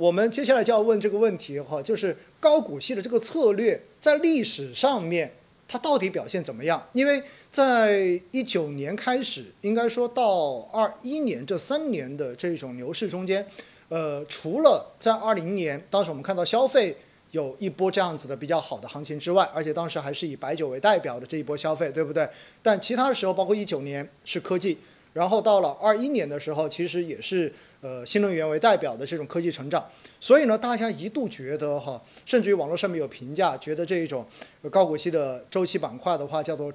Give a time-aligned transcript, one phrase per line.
[0.00, 5.30] 我们接下来就要问这个问题哈，就是高股息的这个策略在历史上面
[5.68, 6.88] 它到底表现怎么样？
[6.94, 7.22] 因为
[7.52, 13.46] 在一九年开始，应该说到二一年这三年的这种牛市中间，
[13.90, 16.96] 呃，除了在二零年，当时我们看到消费
[17.32, 22.26] 有一波这样子的比较好的行情之外，而且当时还是以白酒为代表的这一波消费，对不对？
[22.62, 24.78] 但其他的时候，包括一九年是科技，
[25.12, 27.52] 然后到了二一年的时候，其实也是。
[27.82, 29.82] 呃，新能源为代表的这种科技成长，
[30.20, 34.26] 所以呢，大家一度觉得哈，甚至于网络上面有评价，觉得这一种
[34.70, 36.70] 高股息的周期板块的话，叫做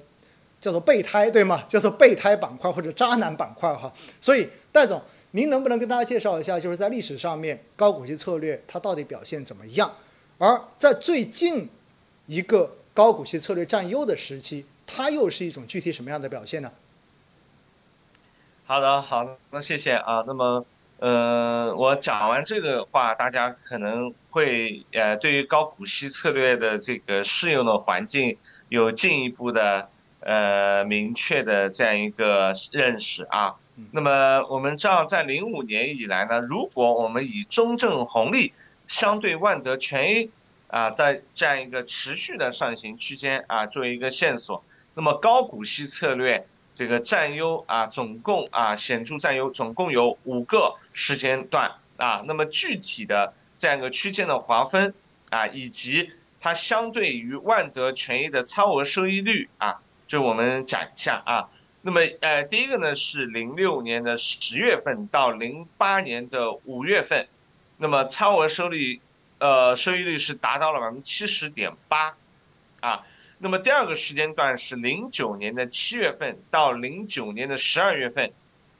[0.60, 1.62] 叫做备胎，对吗？
[1.68, 3.92] 叫做备胎板块或者渣男板块哈。
[4.20, 9.94] 所以，戴总，您能不能跟大家介绍一下，就是在历史上面高股息策略它到底表现怎么样？
[10.38, 11.68] 而在最近
[12.26, 16.72] 一个高股息策略占优的时期，它又是一种具体什么样的表现呢？
[18.64, 20.24] 好的，好的，那谢谢啊。
[20.26, 20.66] 那么。
[20.98, 28.38] 呃，我讲完这个话，大家可能会呃，对于高股息策略的这个适用的环境
[28.70, 33.54] 有进一步的呃明确的这样一个认识啊。
[33.90, 38.54] 那么我们知道，在零五年以来呢，如果我们以中证红利
[38.88, 40.30] 相对万德全 A
[40.68, 46.46] 啊，在这样一个持续的上行区间啊，作为一个线索，那么高股息策略。
[46.76, 52.22] 这个占优啊，总共啊显著占优，总共有五个时间段啊。
[52.26, 54.92] 那么具体的这样一个区间的划分
[55.30, 61.48] 啊，以及它相对于万德权益的超额收益率啊，就我们讲一下啊。
[61.80, 67.26] 那么呃，第一个呢是零六年的十月份到零八年的五月份，
[67.78, 69.00] 那么超额收益
[69.38, 72.14] 呃收益率是达到了百分之七十点八
[72.80, 73.02] 啊。
[73.38, 78.32] 那么第二个时间段是零九年的七月份到零九年的十二月份，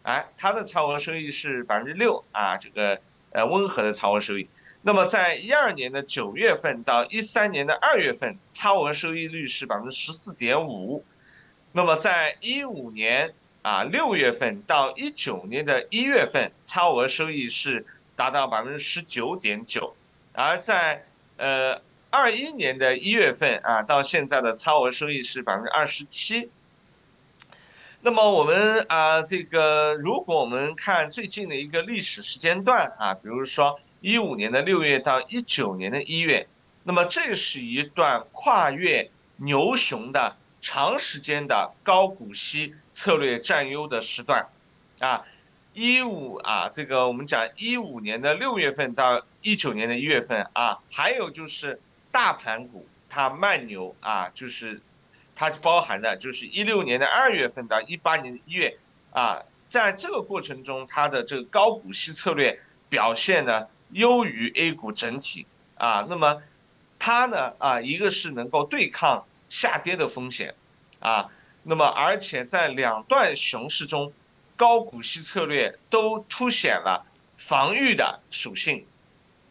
[0.02, 2.98] 哎，它的超额收益是百分之六啊，这个
[3.32, 4.48] 呃温和的超额收益。
[4.80, 11.04] 那么在一二年的九月份到一三年的二月份，超额收益率是百分之十四点五。
[11.72, 17.84] 那么在一五年啊六月份到一九年的一月份，超额收益是
[18.16, 19.94] 达到百分之十九点九，
[20.32, 21.04] 而在
[21.36, 21.82] 呃。
[22.08, 26.50] 二一年的一月份啊，到现在的超额收益是百分之二十七。
[28.00, 36.46] 那么我们啊，这个如果我们看最近的一个历史时间段啊，比如说一五年的六月到一九年的一月，
[36.84, 44.46] 那么这是一段跨越牛熊的长时间的高股息策略占优的时段
[45.00, 45.24] 啊。
[45.74, 51.80] 一五啊，这个我们讲一五年的六月份到一九年的一月份啊，还有就是。
[52.16, 54.80] 大盘股它慢牛啊，就是
[55.34, 58.78] 它包含的就是一六年的二月份到一八年的一月
[59.12, 66.06] 啊，在这个过程中，它的这个高股息策略表现呢优于 A 股整体啊。
[66.08, 66.42] 那么
[66.98, 70.54] 它呢啊，一个是能够对抗下跌的风险
[71.00, 71.28] 啊，
[71.64, 74.10] 那么而且在两段熊市中，
[74.56, 77.04] 高股息策略都凸显了
[77.36, 78.86] 防御的属性。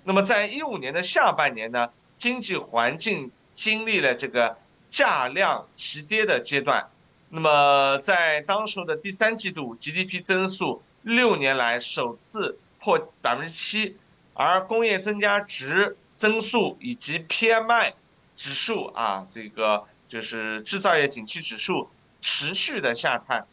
[0.03, 1.91] 那么在一五年的下半年呢？
[2.17, 4.57] 经济环境经历了这个
[4.89, 6.89] 价量齐跌的阶段，
[7.29, 13.97] 那么在当时候的第三季度 GDP 增速六年来首次破百分之七，
[14.33, 17.93] 而工业增加值增速以及 PMI
[18.35, 21.89] 指数啊，这个就是制造业景气指数
[22.21, 23.45] 持续的下探，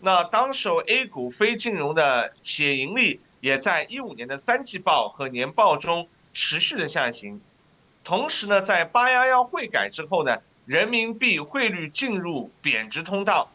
[0.00, 7.40] 那当时 A 股非金融的企业盈利也在一五年的三季报和年报中持续的下行。
[8.04, 10.36] 同时呢，在八幺幺汇改之后呢，
[10.66, 13.48] 人民币汇率进入贬值通道，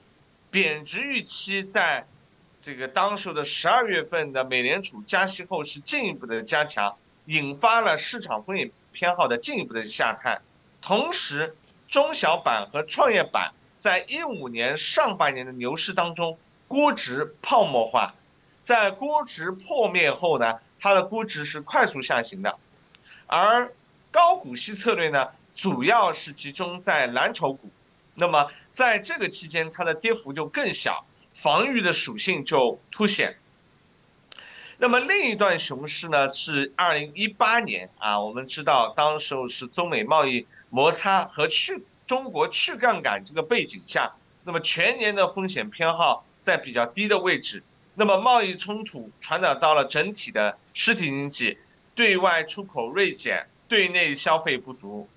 [0.49, 2.07] 贬值预期在，
[2.61, 10.41] 这个当时的十二月份的美联储加息后是进一步的加强，引发了市场风险偏好的进一步的下探。
[10.81, 11.53] 同时，
[11.89, 18.15] 中小板和创业板在一五年上半年的牛市当中，估值泡沫化，
[18.63, 22.57] 在估值破灭后呢，它的估值是快速下行的，
[23.25, 23.73] 而。
[24.11, 27.69] 高股息策略呢，主要是集中在蓝筹股，
[28.15, 33.37] 那么在这个期间，它的跌幅就更小，防御的属性就凸显。
[34.77, 44.11] 那么另一段熊市呢，是二零一八年啊，我们知道当时候是中美贸易摩擦和去中国去杠杆这个背景下，
[44.43, 47.63] 那么全年的风险偏好在比较低的位置，
[47.95, 51.57] 那么贸易冲突传导到了整体的实体经济，
[51.95, 53.47] 对外出口锐减。
[53.67, 55.07] 对内消费不足，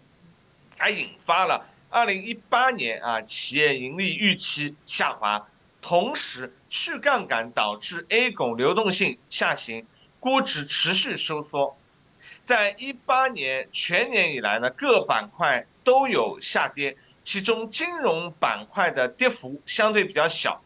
[0.76, 5.48] 还引发了二零一八年啊企业盈利预期下滑，
[5.80, 9.86] 同时去杠杆导致 A 股流动性下行，
[10.18, 11.76] 估值持续收缩，
[12.42, 20.62] 在一八年全年以来呢，各板块都有下跌，其中金融板块的跌幅相对比较小，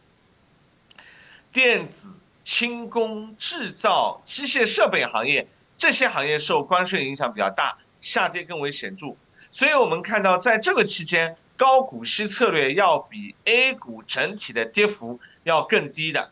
[1.51, 5.47] 电子、轻工、制造、机械设备行业
[5.77, 9.15] 这些行业受关税影响比较大，下跌更为显著。
[9.51, 16.31] 所以我们看到，在这个期间，高股息策略要比 A 股整体的跌幅要更低的，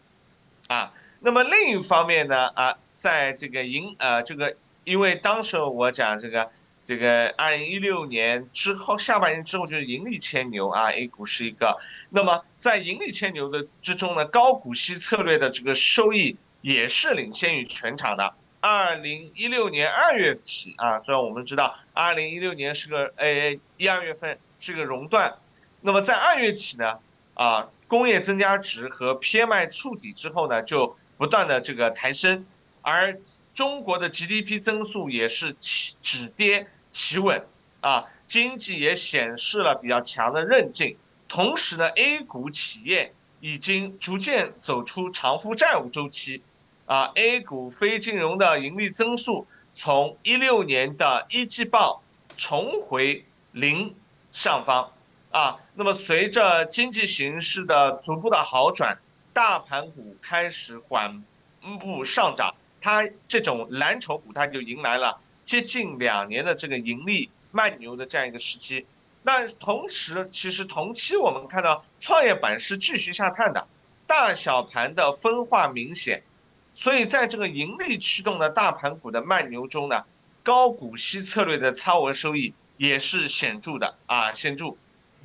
[0.67, 4.55] 啊，那么另一方面呢，啊，在这个盈呃这个。
[4.85, 6.51] 因为当时我讲这个，
[6.83, 11.79] 这个二零一六年之后下半年之后就是盈利牵牛啊，A 股是一个。
[12.09, 18.33] 那么在盈利牵牛的之中呢，高股息策略的这个收益也是领先于全场的。
[18.63, 25.35] 二零一六年二月起啊，虽然我们知道二零一六年是个 A A 一二月份是个熔断，
[25.81, 26.97] 那么在二月起呢，
[27.33, 32.45] 啊工业增加值和 PMI 触底之后呢，就不断的这个抬升，
[32.81, 33.19] 而。
[33.53, 37.45] 中国的 GDP 增速也是起止跌企稳
[37.81, 40.97] 啊，经济也显示了比较强的韧劲。
[41.27, 46.41] 同时呢，A 股企业已经逐渐走出偿付债务周期，
[46.85, 52.03] 啊，A 股非金融的盈利增速从一六年的一季报
[52.35, 53.95] 重回零
[54.31, 54.91] 上方，
[55.31, 58.97] 啊，那么随着经济形势的逐步的好转，
[59.31, 61.23] 大盘股开始缓
[61.79, 62.53] 步上涨。
[62.81, 68.85] 它这种蓝筹股，它就迎来了接近两年的这个盈利慢牛的这样一个时期。
[69.21, 73.65] 那同时，其实同期我们看到创业板是继续下探的，
[74.05, 76.21] 大小盘的分化明显。
[76.75, 80.03] 所以在这个盈利驱动的大盘股的慢牛中呢，
[80.43, 84.69] 高股息策略的超额收益也是显著的啊，显著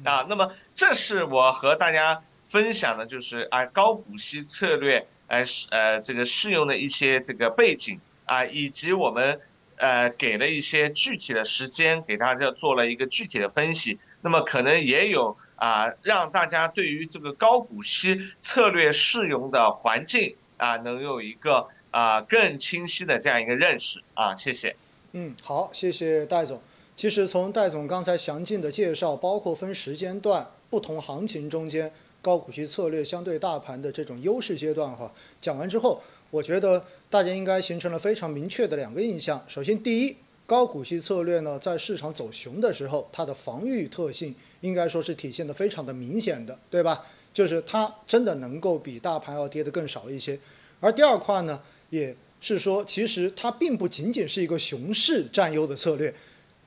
[0.05, 0.27] 啊。
[0.29, 5.06] 那么这是我和大家分享的，就是啊高股息策略。
[5.31, 9.39] 呃，呃，这个适用的一些这个背景啊，以及我们
[9.77, 13.99] 呃给了一些具体的时间，给大家做了一个具体的分析。
[14.23, 24.37] 那么可能也有啊，让大家对于这个高股息策略适用的环境啊，能有一个啊更清晰的这样一个认识啊。
[24.37, 24.76] 谢谢。
[25.12, 26.60] 嗯，好，谢谢戴总。
[26.94, 31.90] 其实从戴总刚才详尽的介绍，包括分时间段、不同行情中间。
[32.20, 35.10] 高股息策略相对大盘的这种优势阶段，哈，
[35.40, 39.43] 讲完之后，我觉得大家应该形成了非常明确的两个印象。
[39.46, 47.06] 首先，第一，高股息策略呢，在市场走熊的时候，它的防御特性应该说是体现的非常的明显的，对吧？
[47.38, 50.37] 就是它真的能够比大盘要跌得更少一些。
[50.81, 56.12] 而第二块呢，也是说，其实它并不仅仅是一个熊市占优的策略。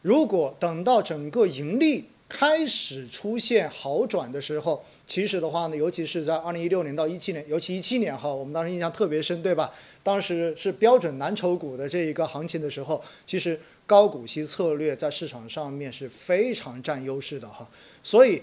[0.01, 9.69] 如果等到整个盈利开始出现好转的时候，其实的话呢，尤其是在二零一六年到一七年，尤其一七年哈，我们当时印象特别深，对吧？
[10.01, 17.69] 当时是标准蓝筹股的这一个行情的时候，其实高股息策略在市场上面是非常占优势的哈。
[18.01, 18.41] 所以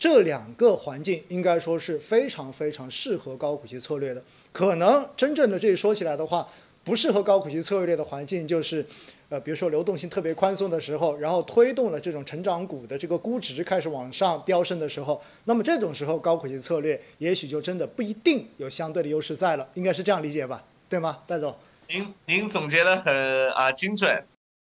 [0.00, 4.24] 这两个环境应该说是非常非常适合高股息策略的。
[4.50, 6.48] 可能真正的这说起来的话，
[6.82, 8.84] 不适合高股息策略的环境就是。
[9.30, 20.64] 呃，比如说流动性特别宽松的时候，然后推动了这种成长股的这个估值开始往上飙升的时候，那么这种时候高股息策略也许就真的不一定有相对的优势在了，应该是这样理解吧？
[20.88, 21.54] 对吗，戴总？
[21.88, 23.14] 您您总结的很
[23.52, 24.20] 啊精准